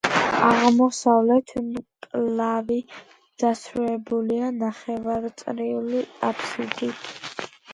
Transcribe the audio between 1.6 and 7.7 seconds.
მკლავი დასრულებულია ნახევარწრიული აფსიდით.